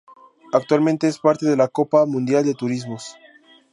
[0.51, 3.17] Actualmente es parte de la Copa Mundial de Turismos.